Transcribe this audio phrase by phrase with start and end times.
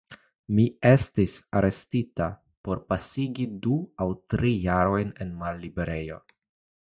[0.59, 2.29] Mi estis arestita
[2.67, 6.19] por pasigi du aŭ tri tagojn en malliberejo.